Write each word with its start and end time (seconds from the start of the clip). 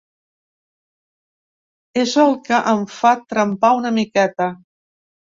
És 2.03 2.15
el 2.23 2.33
que 2.47 2.61
em 2.71 2.81
fa 2.93 3.11
trempar 3.33 3.71
una 3.81 3.91
miqueta. 3.99 4.49